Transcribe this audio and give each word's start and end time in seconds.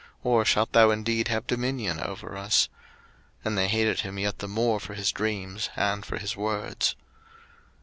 or 0.23 0.43
shalt 0.43 0.71
thou 0.73 0.89
indeed 0.89 1.27
have 1.27 1.45
dominion 1.45 1.99
over 1.99 2.35
us? 2.35 2.69
And 3.45 3.55
they 3.55 3.67
hated 3.67 3.99
him 3.99 4.17
yet 4.17 4.39
the 4.39 4.47
more 4.47 4.79
for 4.79 4.95
his 4.95 5.11
dreams, 5.11 5.69
and 5.75 6.03
for 6.03 6.17
his 6.17 6.35
words. 6.35 6.95